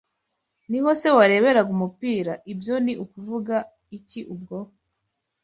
[0.69, 2.33] Niho se wareberaga umupira?
[2.53, 3.55] Ibyo ni ukuvuga
[3.97, 4.57] iki ubwo